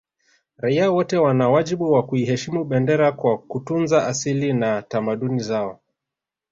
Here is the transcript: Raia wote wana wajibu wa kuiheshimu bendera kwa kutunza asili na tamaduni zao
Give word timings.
Raia 0.57 0.91
wote 0.91 1.17
wana 1.17 1.49
wajibu 1.49 1.91
wa 1.91 2.05
kuiheshimu 2.05 2.63
bendera 2.65 3.11
kwa 3.11 3.37
kutunza 3.37 4.07
asili 4.07 4.53
na 4.53 4.81
tamaduni 4.81 5.39
zao 5.39 5.79